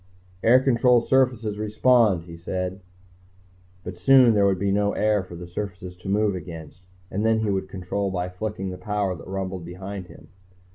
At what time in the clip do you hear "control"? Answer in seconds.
0.59-1.01, 7.69-8.09